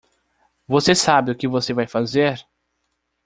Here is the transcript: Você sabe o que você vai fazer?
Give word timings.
Você 0.67 0.95
sabe 0.95 1.31
o 1.31 1.35
que 1.35 1.47
você 1.47 1.73
vai 1.75 1.85
fazer? 1.85 2.43